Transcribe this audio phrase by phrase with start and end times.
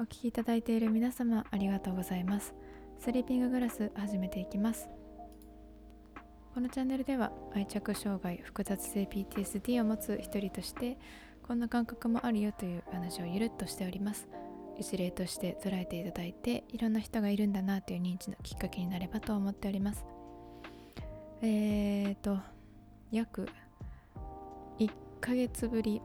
[0.00, 2.54] お聞きいただいている皆様ありがとうございます。
[3.00, 4.88] スリーピンググラス始めていきます。
[6.54, 10.98] このチャンネルでは愛着障害複雑性 PTSD を持つ一人として
[11.42, 14.28] こんな感覚もあるよという話をゆるっとしております。
[14.78, 20.06] 一例として捉えていただいていろんな人がいるんだなという認知のきっかけになればと思っております。
[21.42, 22.38] えーと
[23.10, 23.48] 約
[24.78, 26.00] 1ヶ月ぶり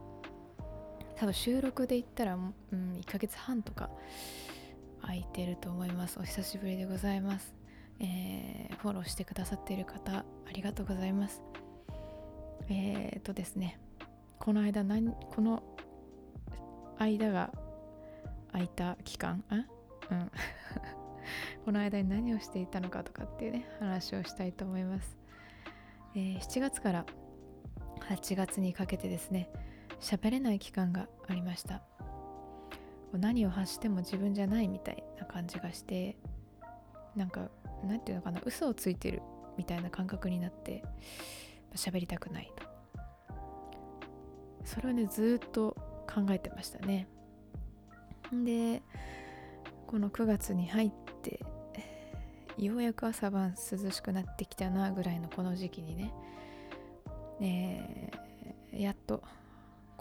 [1.16, 2.52] 多分収録で言ったら、うん、
[3.00, 3.90] 1ヶ月半とか
[5.02, 6.18] 空いてると思います。
[6.18, 7.54] お久しぶりでございます。
[8.00, 11.42] えー、フォローしてくださっている方ありがとうございます。
[12.68, 13.78] えー、とですね。
[14.38, 15.62] この間何この
[16.98, 17.52] 間が
[18.52, 19.44] 空いた期間？
[19.48, 19.66] あ？
[20.10, 20.30] うん。
[21.64, 25.16] この間に何をしていたのかとかっていうね話をしたいと思います、
[26.14, 27.06] えー、7月から
[28.10, 29.48] 8月にかけてですね。
[30.00, 31.82] 喋れない期間がありました。
[33.12, 36.16] 何を発しても自分じゃないみたいな感じがして
[37.14, 37.48] なんか
[37.84, 39.22] 何て言うのかな嘘をついてる
[39.56, 40.82] みたいな感覚になって
[41.76, 42.64] 喋りたくないと。
[44.64, 45.76] それをねずっと
[46.12, 47.06] 考えてましたね。
[48.32, 48.82] で
[49.86, 50.90] この9月に入っ
[51.22, 51.40] て
[52.58, 56.12] ようやく朝晩涼しくなってきたなぐらいのこの時期にね、
[57.40, 59.22] えー、やっと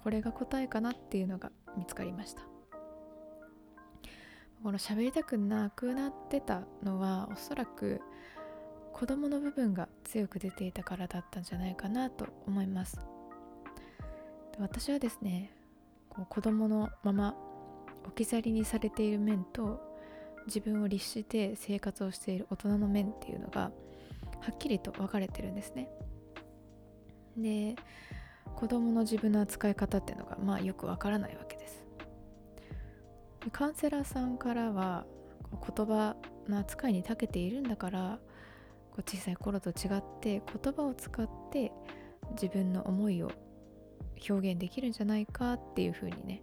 [0.04, 2.42] これが答えかなっていうのが見つかりました。
[4.62, 8.02] この喋りたくなくなってたのはおそらく
[8.94, 13.00] 子供の部分が強く出ていたからだったんじゃないかなと思います。
[14.60, 15.52] 私はですね
[16.10, 17.36] こう子供のまま
[18.06, 19.82] 置き去りにされている面と
[20.46, 23.72] 自分を律して生活をしている大人の面っていうのがは
[24.52, 25.90] っきりと分かれてるんですね。
[27.38, 27.76] で
[28.64, 31.84] 子供の自分の扱い方っていうのがまあよくわからないわけです。
[33.52, 35.06] カウンセラーさんからは
[35.52, 36.16] 言葉
[36.48, 38.20] の扱いに長けているんだから
[39.06, 41.74] 小さい頃と違って言葉を使って
[42.42, 43.34] 自分の思いを
[44.30, 46.42] 表現できるんじゃないかっていうふうにね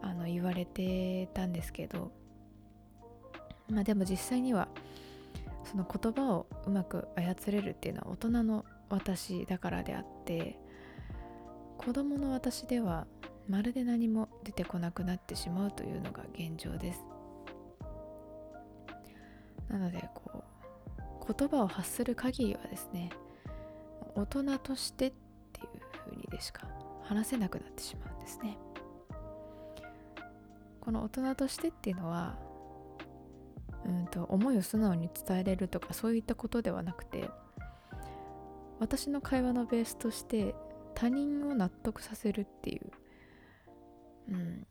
[0.00, 2.10] あの言われてたんですけど
[3.70, 4.66] まあでも実際には
[5.64, 10.58] その言葉をうまく操れるっていうのは大人の私だからであって
[11.84, 13.06] 子供の私では
[13.48, 17.04] まるで何も出てこなくなってしまうというのが現状です。
[19.68, 20.44] なのでこ
[21.24, 23.10] う言葉を発する限りはですね
[24.14, 25.12] 大人としてっ
[25.52, 25.68] ていう
[26.04, 26.68] 風にでしか
[27.02, 28.58] 話せなくなってしまうんですね。
[30.80, 32.36] この大人としてっていうのは
[33.84, 37.28] うんと思いを素直に伝えれるとかそういったことではなくて
[38.78, 40.54] 私の会話のベースとして
[40.94, 42.90] 他人を納得させるっていう。
[44.28, 44.66] うん、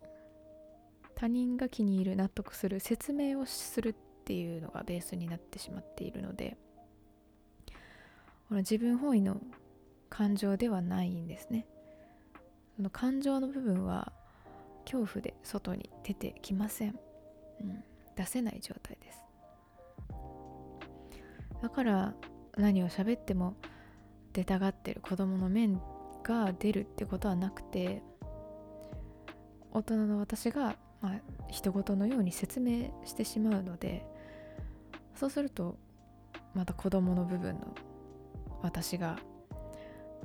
[1.15, 3.93] 他人が気に入る納得する説明をするっ
[4.23, 6.57] ていうのがベースになってしまっているので
[8.47, 9.39] この自分本位の
[10.09, 11.67] 感情ではないんですね。
[12.75, 14.11] その感情の部分は
[14.85, 16.99] 恐怖で外に出てきません、
[17.61, 17.83] うん、
[18.15, 19.23] 出せない状態です。
[21.61, 22.13] だから
[22.57, 23.55] 何を喋っても
[24.33, 25.79] 出たがってる子供の面
[26.23, 28.01] が出るってことはなくて
[29.71, 34.05] 大人の私が、まあ、人事のように説明してしまうので
[35.15, 35.77] そうすると
[36.53, 37.73] また子供の部分の
[38.61, 39.17] 私が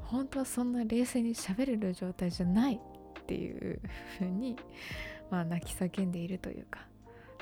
[0.03, 3.81] 本当はそんな冷静に喋れる状態じゃないっていう
[4.19, 4.57] 風に
[5.31, 6.87] まあ泣き叫んでいるというか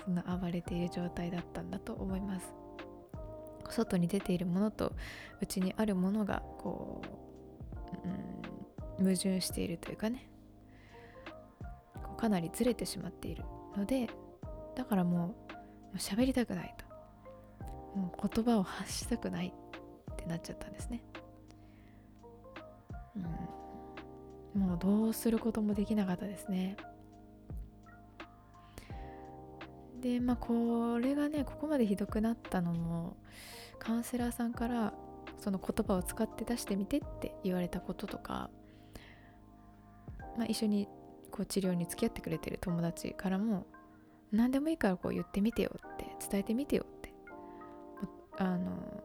[0.04, 2.54] そんな暴れている状態だったんだと思います。
[3.70, 4.93] 外に出ているものと
[5.41, 7.00] うちにあるものがこ
[8.04, 8.34] う、うん、
[8.99, 10.28] 矛盾しているというかね。
[12.16, 13.44] かなりずれてしまっている。
[13.77, 14.09] ので
[14.77, 15.34] だからも
[15.93, 16.84] う喋りたくないと。
[17.99, 19.53] もう言葉を発したくない。
[20.12, 21.03] ってなっちゃったんですね、
[24.55, 26.76] うん、もうどうすることもできなかったですね。
[30.00, 33.17] でまあこれがねここまでひどくなったのも
[33.79, 34.93] カウンセラーさんから
[35.38, 38.50] その言葉を使って出してみてって言われたこととか、
[40.36, 40.88] まあ、一緒に
[41.31, 43.66] こう治療に付き合ってくれてる友達からも
[44.32, 47.14] 何でもいいからこう言ってみてよって伝えてみてよって。
[48.36, 49.02] あの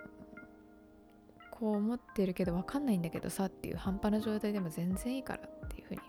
[1.52, 6.02] こう思ってるけど分かんないんだけどさっていう半端な状態でも全然いいからっていうふうに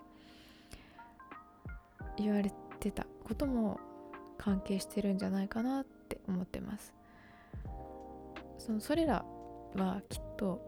[2.17, 3.79] 言われてたことも
[4.37, 6.93] 関係してるんじゃないかなって思ってます。
[8.57, 9.25] そのそれら
[9.75, 10.61] はきっと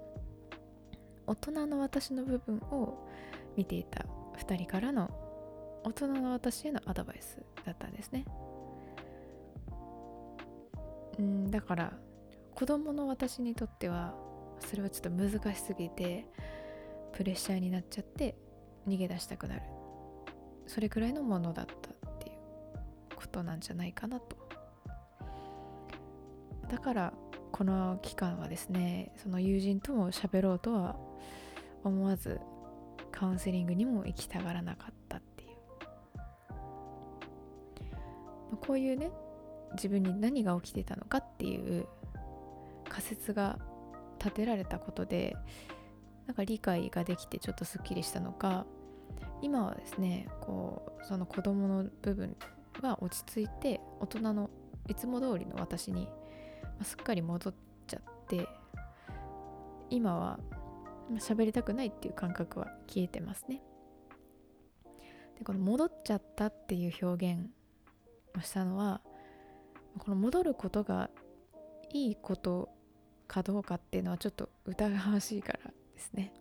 [1.28, 3.08] 大人の私の部分を
[3.56, 4.06] 見ていた
[4.38, 5.10] 2人からの
[5.84, 8.26] 大人の私へのアドバイスだったんですね。
[11.20, 11.94] うんだから
[12.56, 14.16] 子供の私にとっては
[14.60, 16.26] それはちょっと難しすぎて
[17.12, 18.36] プレッシャーになっちゃって
[18.88, 19.62] 逃げ出したくなる。
[20.66, 24.38] それくらいのものだったっていうことなんじゃないかなと。
[26.70, 27.14] だから
[27.52, 30.96] この期間はですねその友人とも喋ろうとは
[31.84, 32.40] 思わず
[33.24, 35.50] カウンセリングにも行きたがらなかったっていう。
[38.58, 39.12] こういうね
[39.76, 41.88] 自分に何が起きてたのかっていう
[42.90, 43.60] 仮説が
[44.20, 45.38] 立てられたことで
[46.28, 48.66] なんか理解ができてちょっとすっきりしたのか
[49.42, 52.36] 今はですねこうその子供の部分
[52.82, 54.50] は落ち着いて大人の
[54.90, 56.10] いつも通りの私に、
[56.78, 57.54] ますっかり戻っ
[57.88, 58.50] ちゃって
[59.90, 60.42] 今は
[61.16, 63.62] 喋りたくないっていう感覚は消えてますね。
[65.38, 67.50] でこの戻っちゃったっていう表現
[68.38, 69.02] をしたのは
[69.98, 71.10] この戻ることが
[71.92, 72.70] いいこと
[73.28, 76.34] かどうかっていうのはちょっと疑わしいからですね。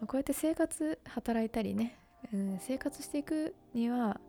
[0.00, 1.98] こうやって生活働いたりね、
[2.32, 4.20] うん、生活していくには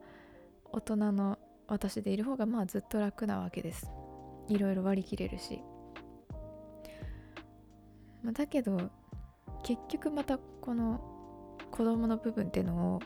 [0.71, 1.37] 大人の
[1.67, 3.89] 私でいる方がまあずっと楽なわけです。
[4.47, 5.61] いろいろ割り切れるし、
[8.23, 8.89] まあ、だけど
[9.63, 11.01] 結局またこの
[11.71, 12.99] 子供の部分っていうのを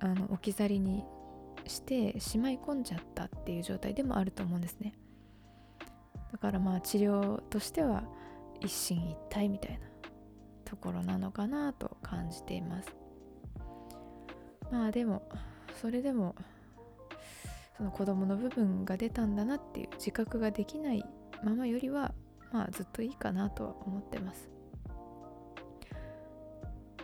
[0.00, 1.04] あの置き去りに
[1.66, 4.94] してしまい込んじゃったっていう状態でもあると思うんですね。
[6.32, 8.04] だからまあ治療としては
[8.60, 9.86] 一進一退みたいな
[10.64, 12.94] ところなのかなと感じています。
[14.70, 15.22] まあでも
[15.80, 16.34] それでも
[17.76, 21.04] その子供の部分が出たんだなっていう自覚ができない
[21.42, 22.14] ままよりは
[22.52, 24.48] まあずっといいかなとは思ってます、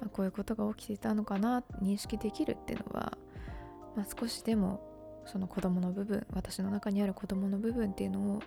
[0.00, 3.16] まあ、こういうことが起きていたのかな認識できるっていうのは、
[3.96, 4.80] まあ、少しでも
[5.26, 8.42] その子供の部分私の中にある子供の部分っていうのを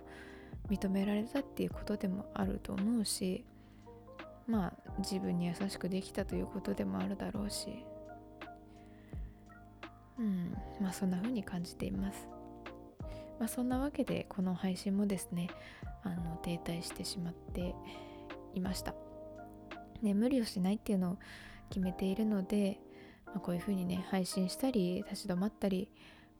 [0.68, 3.44] 認められたっていうことでもあると思うし
[4.46, 7.84] まあ自分に優しくできたということでもあるだろうし
[10.18, 12.28] うんまあそんな風に感じています。
[13.38, 15.48] まあそんなわけでこの配信もですね
[16.02, 17.74] あの停滞してしまって
[18.54, 18.94] いました
[20.02, 21.18] ね無理をしないっていうのを
[21.68, 22.80] 決めているので、
[23.26, 25.90] まあ、こういう風にね配信したり立ち止まったり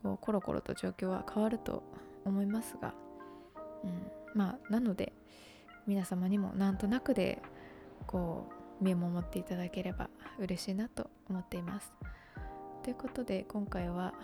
[0.02, 1.82] こうコロコロと状況は変わると
[2.24, 2.94] 思いますが、
[3.84, 5.12] うん、まあなので
[5.86, 7.42] 皆様にもなんとなくで
[8.06, 8.48] こ
[8.80, 10.08] う見守っていただければ
[10.38, 11.92] 嬉しいなと思っています。
[12.82, 14.14] ということで今回は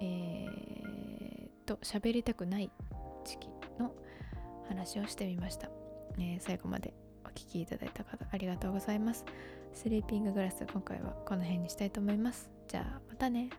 [0.00, 2.70] えー、っと喋りたくない
[3.24, 3.48] 時期
[3.78, 3.92] の
[4.70, 5.68] 話をしてみました、
[6.18, 6.94] えー、最後まで
[7.24, 9.24] お聴きいただいた方ありがとうございます。
[9.72, 12.50] スリーピンググラス今回はこの辺にしたいと思います。
[12.68, 13.50] じゃあまたね。